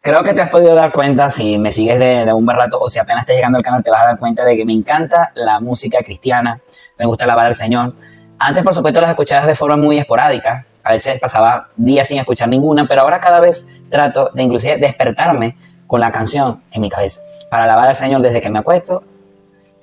[0.00, 2.88] creo que te has podido dar cuenta, si me sigues de, un buen rato o
[2.88, 5.32] si apenas estás llegando al canal, te vas a dar cuenta de que me encanta
[5.34, 6.60] la música cristiana,
[6.98, 7.94] me gusta alabar al Señor.
[8.38, 12.48] Antes, por supuesto, las escuchabas de forma muy esporádica, a veces pasaba días sin escuchar
[12.48, 17.20] ninguna, pero ahora cada vez trato de inclusive despertarme con la canción en mi cabeza
[17.50, 19.02] para alabar al Señor desde que me acuesto,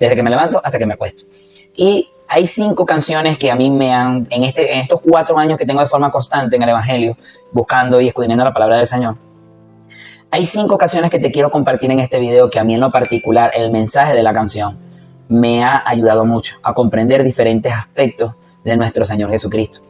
[0.00, 1.24] desde que me levanto hasta que me acuesto.
[1.76, 5.56] Y hay cinco canciones que a mí me han, en, este, en estos cuatro años
[5.56, 7.16] que tengo de forma constante en el Evangelio,
[7.52, 9.16] buscando y escudriñando la palabra del Señor,
[10.30, 12.90] hay cinco canciones que te quiero compartir en este video que a mí en lo
[12.90, 14.78] particular, el mensaje de la canción,
[15.28, 18.32] me ha ayudado mucho a comprender diferentes aspectos
[18.64, 19.80] de nuestro Señor Jesucristo.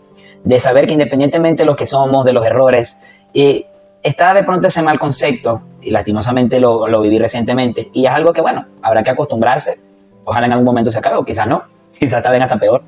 [0.45, 2.99] De saber que independientemente de lo que somos, de los errores,
[3.33, 3.67] y
[4.03, 8.33] está de pronto ese mal concepto, y lastimosamente lo, lo viví recientemente, y es algo
[8.33, 9.81] que, bueno, habrá que acostumbrarse.
[10.25, 11.65] Ojalá en algún momento se acabe, o quizás no,
[11.99, 12.83] quizás está bien hasta peor.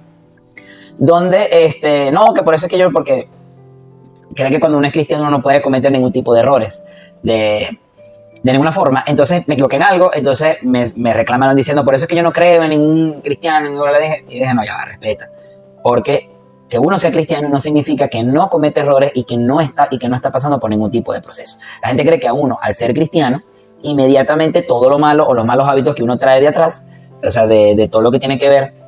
[0.98, 3.28] Donde, este, no, que por eso es que yo, porque
[4.34, 6.84] creo que cuando uno es cristiano no puede cometer ningún tipo de errores
[7.22, 7.78] de,
[8.42, 9.04] de ninguna forma.
[9.06, 12.32] Entonces me equivoqué en algo, entonces me, reclamaron diciendo, por eso es que yo no
[12.32, 13.68] creo en ningún cristiano.
[14.28, 15.30] Y dije no, ya, respeta.
[15.82, 16.30] Porque
[16.68, 19.98] que uno sea cristiano no significa que no comete errores y que no está, y
[19.98, 21.56] que no está pasando por ningún tipo de proceso.
[21.82, 23.42] La gente cree que a uno, al ser cristiano,
[23.82, 26.86] inmediatamente todo lo malo o los malos hábitos que uno trae de atrás,
[27.22, 28.79] o sea, de, de todo lo que tiene que ver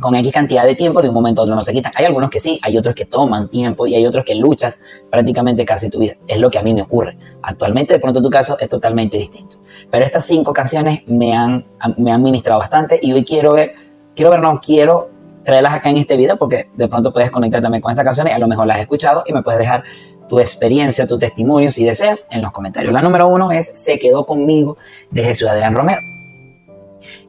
[0.00, 1.92] con X cantidad de tiempo, de un momento a otro no se quitan.
[1.94, 4.80] Hay algunos que sí, hay otros que toman tiempo y hay otros que luchas
[5.10, 6.14] prácticamente casi tu vida.
[6.26, 7.16] Es lo que a mí me ocurre.
[7.42, 9.56] Actualmente, de pronto tu caso es totalmente distinto.
[9.90, 13.74] Pero estas cinco canciones me han, me han ministrado bastante y hoy quiero ver,
[14.14, 15.10] quiero ver, no, quiero
[15.44, 18.38] traerlas acá en este video porque de pronto puedes conectar también con estas canciones, a
[18.38, 19.84] lo mejor las has escuchado y me puedes dejar
[20.28, 22.92] tu experiencia, tu testimonio, si deseas, en los comentarios.
[22.92, 24.76] La número uno es Se quedó conmigo
[25.10, 26.00] de Jesús Adrián Romero.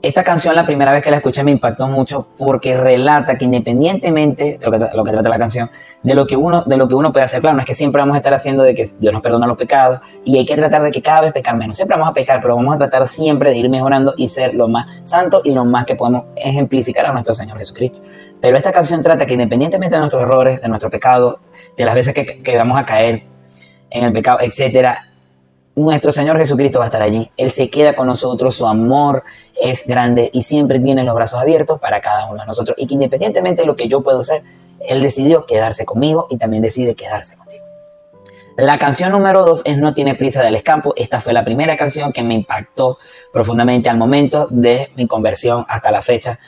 [0.01, 4.57] Esta canción, la primera vez que la escuché, me impactó mucho porque relata que independientemente
[4.59, 5.69] de lo que, lo que trata la canción,
[6.03, 8.01] de lo, que uno, de lo que uno puede hacer, claro, no es que siempre
[8.01, 10.83] vamos a estar haciendo de que Dios nos perdona los pecados y hay que tratar
[10.83, 11.77] de que cada vez pecar menos.
[11.77, 14.67] Siempre vamos a pecar, pero vamos a tratar siempre de ir mejorando y ser lo
[14.67, 18.01] más santo y lo más que podemos ejemplificar a nuestro Señor Jesucristo.
[18.41, 21.39] Pero esta canción trata que independientemente de nuestros errores, de nuestro pecado,
[21.75, 23.23] de las veces que, que vamos a caer
[23.89, 25.06] en el pecado, etcétera,
[25.77, 27.31] nuestro Señor Jesucristo va a estar allí.
[27.37, 29.23] Él se queda con nosotros, su amor
[29.61, 32.75] es grande y siempre tiene los brazos abiertos para cada uno de nosotros.
[32.79, 34.41] Y que independientemente de lo que yo puedo hacer,
[34.79, 37.63] Él decidió quedarse conmigo y también decide quedarse contigo.
[38.57, 40.93] La canción número dos es No tiene prisa del escampo.
[40.95, 42.97] Esta fue la primera canción que me impactó
[43.31, 46.39] profundamente al momento de mi conversión hasta la fecha,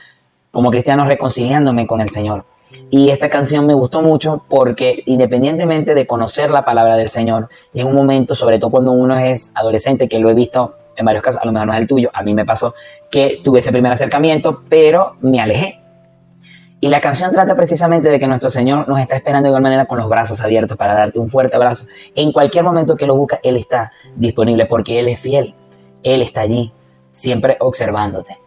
[0.50, 2.46] como cristiano reconciliándome con el Señor.
[2.90, 7.86] Y esta canción me gustó mucho porque independientemente de conocer la palabra del Señor, en
[7.86, 11.40] un momento, sobre todo cuando uno es adolescente, que lo he visto en varios casos,
[11.40, 12.74] a lo mejor no es el tuyo, a mí me pasó
[13.10, 15.80] que tuve ese primer acercamiento, pero me alejé.
[16.82, 19.86] Y la canción trata precisamente de que nuestro Señor nos está esperando de igual manera
[19.86, 21.84] con los brazos abiertos para darte un fuerte abrazo.
[22.14, 25.54] En cualquier momento que lo busca, Él está disponible porque Él es fiel.
[26.02, 26.72] Él está allí,
[27.12, 28.38] siempre observándote.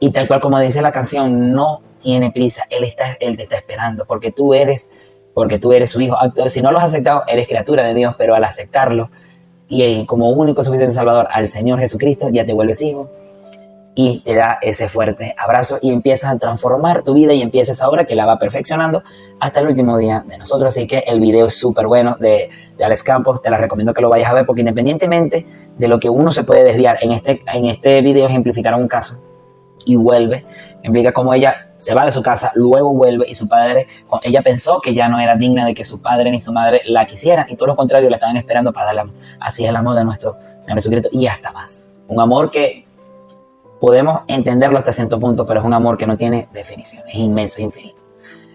[0.00, 3.56] Y tal cual como dice la canción, no tiene prisa, Él, está, él te está
[3.56, 4.92] esperando, porque tú eres,
[5.34, 6.16] porque tú eres su hijo.
[6.46, 9.10] Si no lo has aceptado, eres criatura de Dios, pero al aceptarlo
[9.66, 13.10] y eh, como único suficiente Salvador al Señor Jesucristo, ya te vuelves hijo
[13.96, 18.04] y te da ese fuerte abrazo y empiezas a transformar tu vida y empiezas ahora
[18.04, 19.02] que la va perfeccionando
[19.40, 20.74] hasta el último día de nosotros.
[20.74, 24.02] Así que el video es súper bueno de, de, Alex Campos, te la recomiendo que
[24.02, 25.44] lo vayas a ver porque independientemente
[25.76, 29.20] de lo que uno se puede desviar, en este, en este video ejemplificará un caso
[29.84, 30.44] y vuelve.
[30.84, 33.86] Implica cómo ella se va de su casa, luego vuelve y su padre,
[34.22, 37.06] ella pensó que ya no era digna de que su padre ni su madre la
[37.06, 40.04] quisieran y todo lo contrario, la estaban esperando para darle Así es el amor de
[40.04, 41.86] nuestro Señor Jesucristo y hasta más.
[42.08, 42.86] Un amor que
[43.80, 47.58] podemos entenderlo hasta cierto punto, pero es un amor que no tiene definición, es inmenso,
[47.58, 48.02] es infinito.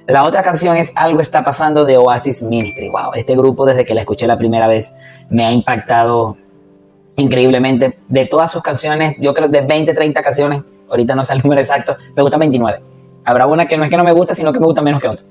[0.07, 2.89] La otra canción es Algo está pasando de Oasis Ministry.
[2.89, 4.95] Wow, este grupo desde que la escuché la primera vez
[5.29, 6.37] me ha impactado
[7.15, 7.99] increíblemente.
[8.07, 11.61] De todas sus canciones, yo creo de 20, 30 canciones, ahorita no sé el número
[11.61, 12.91] exacto, me gustan 29.
[13.25, 15.07] Habrá una que no es que no me gusta, sino que me gusta menos que
[15.07, 15.25] otra.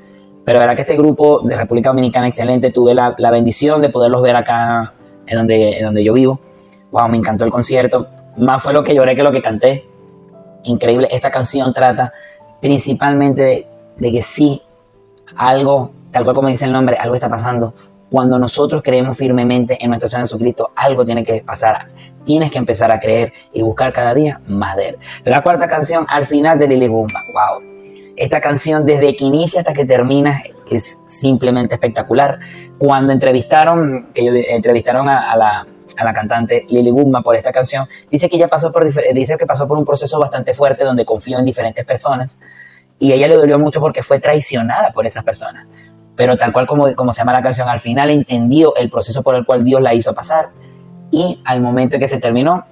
[0.45, 4.23] Pero verá que este grupo de República Dominicana, excelente, tuve la, la bendición de poderlos
[4.23, 4.95] ver acá
[5.27, 6.41] en donde, en donde yo vivo.
[6.91, 8.09] Wow, me encantó el concierto.
[8.37, 9.87] Más fue lo que lloré que lo que canté.
[10.65, 11.09] Increíble.
[11.11, 12.13] Esta canción trata
[12.61, 13.67] principalmente
[13.97, 14.63] de, que sí,
[15.37, 17.75] algo, tal cual como dice el nombre, algo está pasando
[18.11, 21.87] cuando nosotros creemos firmemente en nuestro Señor Jesucristo, algo tiene que pasar.
[22.25, 24.99] Tienes que empezar a creer y buscar cada día más de Él.
[25.25, 27.21] La cuarta canción, al final de Lili Gumba.
[27.33, 27.70] ¡Wow!
[28.21, 32.39] Esta canción, desde que inicia hasta que termina, es simplemente espectacular.
[32.77, 38.29] Cuando entrevistaron, que entrevistaron a, la, a la cantante Lili Gumba por esta canción, dice
[38.29, 38.85] que ella pasó por,
[39.15, 42.39] dice que pasó por un proceso bastante fuerte donde confió en diferentes personas
[42.99, 45.67] y a ella le dolió mucho porque fue traicionada por esas personas
[46.15, 49.35] pero tal cual como, como se llama la canción, al final entendió el proceso por
[49.37, 50.51] el cual Dios la hizo pasar
[51.11, 52.67] y al momento que se terminó,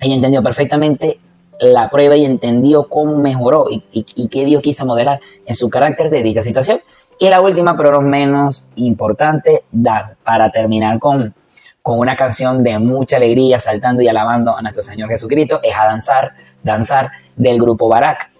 [0.00, 1.18] ella entendió perfectamente
[1.60, 6.22] la prueba y entendió cómo mejoró y, qué Dios quiso modelar en su carácter de
[6.22, 6.80] dicha situación.
[7.18, 11.34] Y la última, pero no menos importante, dar, para terminar con,
[11.82, 15.86] con una canción de mucha alegría, saltando y alabando a nuestro Señor Jesucristo, es a
[15.86, 16.32] danzar,
[16.62, 18.30] danzar del grupo Barak.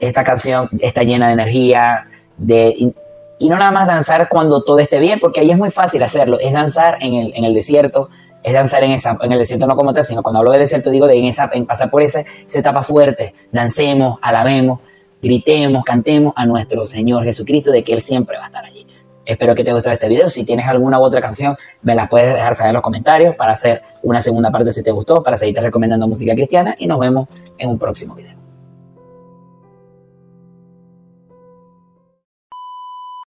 [0.00, 2.92] Esta canción está llena de energía, de,
[3.40, 6.38] y, no nada más danzar cuando todo esté bien, porque ahí es muy fácil hacerlo,
[6.38, 8.08] es danzar en el, en el desierto,
[8.42, 10.90] es danzar en, esa, en el desierto no como tal, sino cuando hablo de desierto
[10.90, 14.80] digo de en, esa, en pasar por esa, esa etapa fuerte, dancemos, alabemos,
[15.22, 18.86] gritemos, cantemos a nuestro Señor Jesucristo de que Él siempre va a estar allí.
[19.24, 20.28] Espero que te haya gustado este video.
[20.28, 23.52] Si tienes alguna u otra canción, me la puedes dejar saber en los comentarios para
[23.52, 27.26] hacer una segunda parte si te gustó, para seguirte recomendando música cristiana y nos vemos
[27.58, 28.49] en un próximo video.